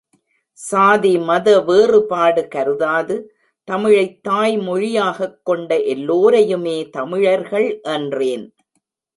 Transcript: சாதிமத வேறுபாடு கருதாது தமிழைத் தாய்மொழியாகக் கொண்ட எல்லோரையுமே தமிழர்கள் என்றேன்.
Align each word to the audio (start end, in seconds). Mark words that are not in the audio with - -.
சாதிமத 0.71 1.65
வேறுபாடு 1.65 2.47
கருதாது 2.47 3.17
தமிழைத் 3.67 4.27
தாய்மொழியாகக் 4.29 5.37
கொண்ட 5.43 5.77
எல்லோரையுமே 5.77 6.89
தமிழர்கள் 6.89 7.79
என்றேன். 7.81 8.55